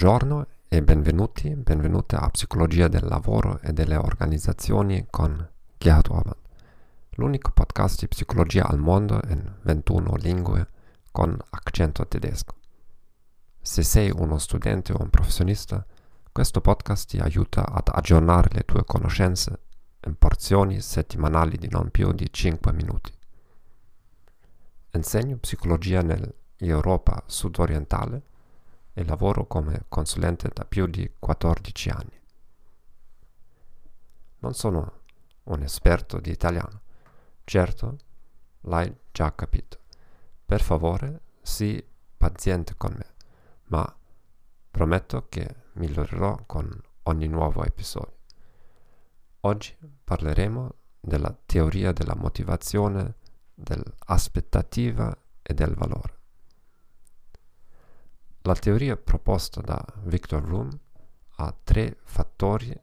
Buongiorno 0.00 0.46
e 0.68 0.80
benvenuti, 0.80 1.56
benvenute 1.56 2.14
a 2.14 2.30
Psicologia 2.30 2.86
del 2.86 3.04
lavoro 3.04 3.58
e 3.62 3.72
delle 3.72 3.96
organizzazioni 3.96 5.08
con 5.10 5.44
Gerhard 5.76 6.06
Orban, 6.08 6.36
l'unico 7.16 7.50
podcast 7.50 7.98
di 7.98 8.06
psicologia 8.06 8.64
al 8.68 8.78
mondo 8.78 9.20
in 9.28 9.56
21 9.62 10.14
lingue 10.18 10.68
con 11.10 11.36
accento 11.50 12.06
tedesco. 12.06 12.54
Se 13.60 13.82
sei 13.82 14.12
uno 14.14 14.38
studente 14.38 14.92
o 14.92 15.02
un 15.02 15.10
professionista, 15.10 15.84
questo 16.30 16.60
podcast 16.60 17.08
ti 17.08 17.18
aiuta 17.18 17.66
ad 17.66 17.88
aggiornare 17.92 18.50
le 18.52 18.62
tue 18.62 18.84
conoscenze 18.84 19.62
in 20.06 20.14
porzioni 20.14 20.80
settimanali 20.80 21.56
di 21.56 21.68
non 21.68 21.90
più 21.90 22.12
di 22.12 22.28
5 22.30 22.72
minuti. 22.72 23.12
Insegno 24.92 25.38
psicologia 25.38 26.02
nell'Europa 26.02 27.20
sudorientale 27.26 28.22
e 28.98 29.04
lavoro 29.04 29.46
come 29.46 29.84
consulente 29.88 30.50
da 30.52 30.64
più 30.64 30.86
di 30.86 31.08
14 31.20 31.88
anni. 31.90 32.20
Non 34.40 34.54
sono 34.54 35.02
un 35.44 35.62
esperto 35.62 36.18
di 36.18 36.32
italiano, 36.32 36.80
certo 37.44 37.96
l'hai 38.62 38.92
già 39.12 39.32
capito. 39.36 39.78
Per 40.44 40.60
favore, 40.60 41.20
sii 41.40 41.80
paziente 42.16 42.74
con 42.76 42.92
me, 42.98 43.14
ma 43.66 43.96
prometto 44.68 45.28
che 45.28 45.46
migliorerò 45.74 46.42
con 46.44 46.68
ogni 47.04 47.28
nuovo 47.28 47.62
episodio. 47.62 48.16
Oggi 49.42 49.76
parleremo 50.02 50.74
della 50.98 51.32
teoria 51.46 51.92
della 51.92 52.16
motivazione, 52.16 53.14
dell'aspettativa 53.54 55.16
e 55.40 55.54
del 55.54 55.76
valore. 55.76 56.17
La 58.48 58.54
teoria 58.54 58.96
proposta 58.96 59.60
da 59.60 59.84
Victor 60.04 60.42
Room 60.42 60.70
ha 61.36 61.54
tre 61.62 61.98
fattori 62.02 62.74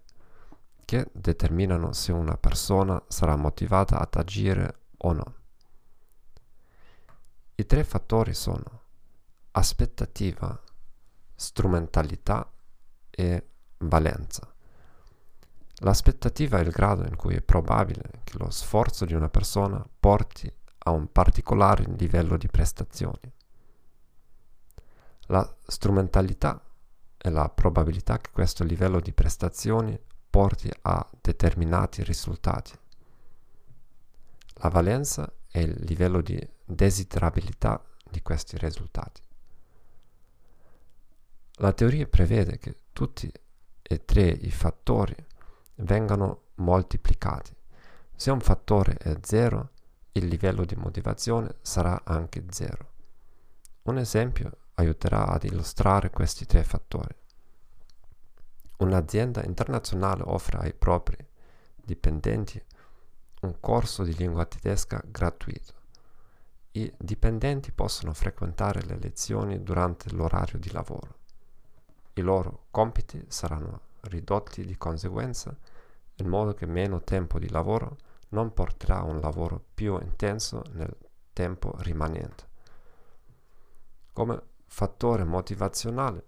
che 0.85 1.09
determinano 1.11 1.91
se 1.91 2.11
una 2.11 2.37
persona 2.37 3.01
sarà 3.07 3.35
motivata 3.35 3.97
ad 3.97 4.13
agire 4.13 4.81
o 4.97 5.11
no. 5.13 5.35
I 7.55 7.65
tre 7.65 7.83
fattori 7.83 8.35
sono 8.35 8.81
aspettativa, 9.53 10.61
strumentalità 11.33 12.47
e 13.09 13.47
valenza. 13.79 14.47
L'aspettativa 15.77 16.59
è 16.59 16.61
il 16.61 16.69
grado 16.69 17.07
in 17.07 17.15
cui 17.15 17.33
è 17.33 17.41
probabile 17.41 18.21
che 18.23 18.37
lo 18.37 18.51
sforzo 18.51 19.03
di 19.03 19.15
una 19.15 19.29
persona 19.29 19.83
porti 19.99 20.47
a 20.77 20.91
un 20.91 21.11
particolare 21.11 21.85
livello 21.97 22.37
di 22.37 22.49
prestazioni. 22.49 23.33
La 25.27 25.55
strumentalità 25.65 26.61
è 27.17 27.29
la 27.29 27.49
probabilità 27.49 28.19
che 28.19 28.29
questo 28.31 28.63
livello 28.63 28.99
di 28.99 29.11
prestazioni 29.11 29.99
porti 30.29 30.69
a 30.83 31.07
determinati 31.21 32.03
risultati. 32.03 32.77
La 34.55 34.69
valenza 34.69 35.31
è 35.49 35.59
il 35.59 35.75
livello 35.85 36.21
di 36.21 36.39
desiderabilità 36.63 37.83
di 38.09 38.21
questi 38.21 38.57
risultati. 38.57 39.21
La 41.59 41.73
teoria 41.73 42.05
prevede 42.05 42.57
che 42.57 42.79
tutti 42.93 43.31
e 43.81 44.05
tre 44.05 44.27
i 44.27 44.51
fattori 44.51 45.15
vengano 45.75 46.49
moltiplicati. 46.55 47.55
Se 48.15 48.29
un 48.29 48.41
fattore 48.41 48.97
è 48.97 49.17
zero, 49.21 49.71
il 50.11 50.27
livello 50.27 50.65
di 50.65 50.75
motivazione 50.75 51.55
sarà 51.61 52.01
anche 52.03 52.45
zero. 52.49 52.91
Un 53.83 53.97
esempio 53.97 54.57
aiuterà 54.75 55.27
ad 55.27 55.43
illustrare 55.43 56.09
questi 56.09 56.45
tre 56.45 56.63
fattori. 56.63 57.15
Un'azienda 58.77 59.43
internazionale 59.43 60.23
offre 60.25 60.57
ai 60.59 60.73
propri 60.73 61.17
dipendenti 61.75 62.61
un 63.41 63.59
corso 63.59 64.03
di 64.03 64.15
lingua 64.15 64.45
tedesca 64.45 65.01
gratuito. 65.05 65.73
I 66.71 66.91
dipendenti 66.97 67.71
possono 67.71 68.13
frequentare 68.13 68.81
le 68.83 68.97
lezioni 68.99 69.63
durante 69.63 70.09
l'orario 70.11 70.59
di 70.59 70.71
lavoro. 70.71 71.19
I 72.13 72.21
loro 72.21 72.65
compiti 72.71 73.23
saranno 73.27 73.81
ridotti 74.01 74.65
di 74.65 74.77
conseguenza 74.77 75.55
in 76.15 76.27
modo 76.27 76.53
che 76.53 76.65
meno 76.65 77.01
tempo 77.01 77.39
di 77.39 77.49
lavoro 77.49 77.97
non 78.29 78.53
porterà 78.53 78.99
a 78.99 79.03
un 79.03 79.19
lavoro 79.19 79.63
più 79.73 79.97
intenso 80.01 80.63
nel 80.71 80.95
tempo 81.31 81.75
rimanente. 81.79 82.47
Come 84.11 84.41
fattore 84.67 85.23
motivazionale, 85.23 86.25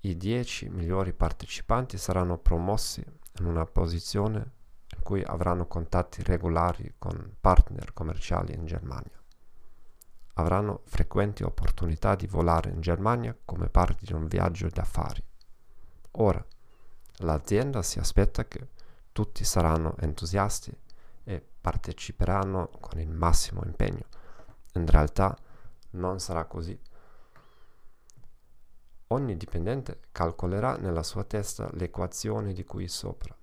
i 0.00 0.16
10 0.16 0.68
migliori 0.68 1.12
partecipanti 1.12 1.96
saranno 1.96 2.38
promossi 2.38 3.04
in 3.38 3.46
una 3.46 3.64
posizione 3.64 4.52
in 4.94 5.02
cui 5.02 5.22
avranno 5.22 5.66
contatti 5.66 6.22
regolari 6.22 6.94
con 6.98 7.36
partner 7.40 7.92
commerciali 7.92 8.54
in 8.54 8.66
Germania. 8.66 9.18
Avranno 10.34 10.82
frequenti 10.84 11.42
opportunità 11.42 12.14
di 12.14 12.26
volare 12.26 12.70
in 12.70 12.80
Germania 12.80 13.36
come 13.44 13.68
parte 13.68 14.04
di 14.04 14.12
un 14.12 14.26
viaggio 14.26 14.68
d'affari. 14.68 15.22
Ora, 16.12 16.44
l'azienda 17.18 17.82
si 17.82 17.98
aspetta 17.98 18.46
che 18.46 18.68
tutti 19.12 19.44
saranno 19.44 19.94
entusiasti 19.98 20.76
e 21.24 21.44
parteciperanno 21.60 22.70
con 22.80 23.00
il 23.00 23.10
massimo 23.10 23.62
impegno. 23.64 24.06
In 24.74 24.86
realtà 24.86 25.36
non 25.90 26.18
sarà 26.20 26.44
così 26.44 26.78
Ogni 29.08 29.36
dipendente 29.36 30.00
calcolerà 30.12 30.76
nella 30.76 31.02
sua 31.02 31.24
testa 31.24 31.68
l'equazione 31.72 32.52
di 32.52 32.64
cui 32.64 32.88
sopra. 32.88 33.36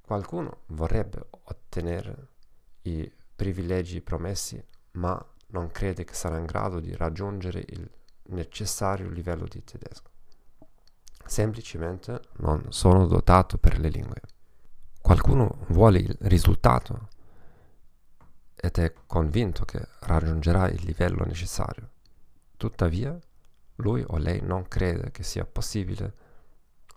Qualcuno 0.00 0.62
vorrebbe 0.66 1.26
ottenere 1.30 2.28
i 2.82 3.10
privilegi 3.34 4.00
promessi, 4.00 4.62
ma 4.92 5.22
non 5.48 5.70
crede 5.70 6.04
che 6.04 6.14
sarà 6.14 6.38
in 6.38 6.44
grado 6.46 6.80
di 6.80 6.94
raggiungere 6.94 7.64
il 7.68 7.90
necessario 8.28 9.08
livello 9.08 9.46
di 9.46 9.62
tedesco. 9.64 10.10
Semplicemente 11.24 12.20
non 12.38 12.66
sono 12.70 13.06
dotato 13.06 13.58
per 13.58 13.78
le 13.78 13.88
lingue. 13.88 14.20
Qualcuno 15.00 15.64
vuole 15.68 15.98
il 15.98 16.16
risultato 16.20 17.08
ed 18.54 18.78
è 18.78 18.92
convinto 19.06 19.64
che 19.64 19.86
raggiungerà 20.00 20.68
il 20.68 20.82
livello 20.84 21.24
necessario. 21.24 21.90
Tuttavia, 22.56 23.18
lui 23.78 24.04
o 24.06 24.16
lei 24.16 24.40
non 24.40 24.66
crede 24.66 25.10
che 25.10 25.22
sia 25.22 25.44
possibile 25.44 26.14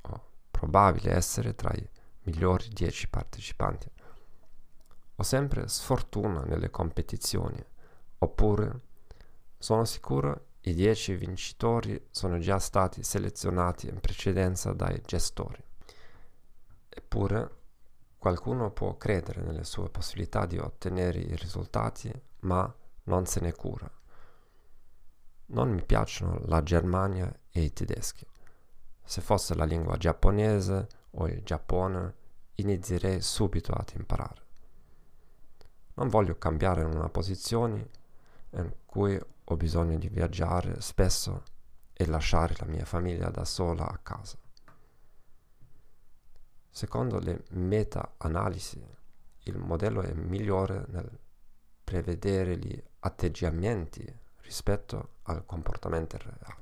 o 0.02 0.32
probabile 0.50 1.14
essere 1.14 1.56
tra 1.56 1.72
i 1.74 1.90
migliori 2.24 2.70
dieci 2.70 3.08
partecipanti. 3.08 3.90
Ho 5.16 5.24
sempre 5.24 5.68
sfortuna 5.68 6.42
nelle 6.44 6.70
competizioni, 6.70 7.64
oppure 8.20 8.82
sono 9.58 9.86
sicuro 9.86 10.48
i 10.62 10.74
dieci 10.74 11.16
vincitori 11.16 12.08
sono 12.10 12.38
già 12.40 12.58
stati 12.60 13.04
selezionati 13.04 13.88
in 13.88 14.00
precedenza 14.00 14.74
dai 14.74 15.02
gestori. 15.06 15.64
Eppure 16.90 17.60
qualcuno 18.18 18.72
può 18.72 18.98
credere 18.98 19.42
nelle 19.42 19.64
sue 19.64 19.90
possibilità 19.90 20.46
di 20.46 20.58
ottenere 20.58 21.20
i 21.20 21.36
risultati, 21.36 22.12
ma 22.42 22.74
non 23.04 23.26
se 23.26 23.40
ne 23.40 23.54
cura 23.54 23.90
non 25.52 25.70
mi 25.72 25.84
piacciono 25.84 26.42
la 26.46 26.64
Germania 26.64 27.32
e 27.50 27.62
i 27.62 27.74
tedeschi. 27.74 28.26
Se 29.04 29.22
fosse 29.22 29.56
la 29.56 29.66
lingua 29.66 29.98
giapponese 29.98 30.88
o 31.12 31.28
il 31.28 31.44
Giappone, 31.44 32.16
inizierei 32.56 33.22
subito 33.22 33.74
ad 33.74 33.92
imparare. 33.96 34.42
Non 35.96 36.08
voglio 36.08 36.38
cambiare 36.38 36.84
una 36.84 37.10
posizione 37.10 37.90
in 38.52 38.72
cui 38.86 39.20
ho 39.44 39.58
bisogno 39.58 39.98
di 39.98 40.08
viaggiare 40.08 40.80
spesso 40.80 41.44
e 41.94 42.06
lasciare 42.06 42.56
la 42.58 42.66
mia 42.66 42.86
famiglia 42.86 43.30
da 43.30 43.44
sola 43.44 43.88
a 43.88 43.98
casa. 43.98 44.38
Secondo 46.70 47.20
le 47.20 47.44
meta-analisi, 47.50 48.82
il 49.44 49.58
modello 49.58 50.02
è 50.02 50.14
migliore 50.14 50.86
nel 50.88 51.20
prevedere 51.84 52.58
gli 52.58 52.82
atteggiamenti 53.00 54.20
rispetto 54.52 55.14
al 55.24 55.46
comportamento 55.46 56.18
reale. 56.18 56.60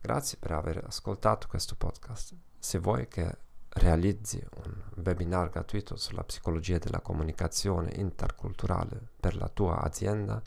Grazie 0.00 0.38
per 0.38 0.52
aver 0.52 0.84
ascoltato 0.86 1.48
questo 1.48 1.74
podcast. 1.74 2.36
Se 2.60 2.78
vuoi 2.78 3.08
che 3.08 3.38
realizzi 3.70 4.40
un 4.64 4.82
webinar 5.04 5.50
gratuito 5.50 5.96
sulla 5.96 6.22
psicologia 6.22 6.78
della 6.78 7.00
comunicazione 7.00 7.90
interculturale 7.94 9.08
per 9.18 9.34
la 9.34 9.48
tua 9.48 9.80
azienda, 9.82 10.40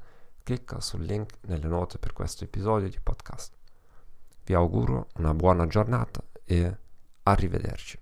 clicca 0.43 0.79
sul 0.79 1.03
link 1.03 1.39
nelle 1.41 1.67
note 1.67 1.97
per 1.97 2.13
questo 2.13 2.45
episodio 2.45 2.87
di 2.87 2.99
podcast. 3.01 3.53
Vi 4.45 4.53
auguro 4.53 5.09
una 5.15 5.33
buona 5.33 5.67
giornata 5.67 6.23
e 6.45 6.77
arrivederci. 7.23 7.99